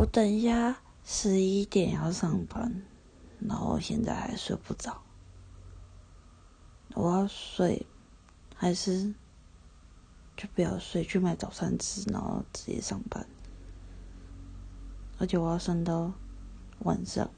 [0.00, 2.82] 我等一下十一点要上班
[3.38, 5.02] 然后现在还睡不着
[6.94, 7.84] 我要睡
[8.56, 9.14] 还是
[10.38, 13.26] 就不要睡去买早餐吃然后直接上班。
[15.18, 16.10] 而且我要上到
[16.78, 17.30] 晚上。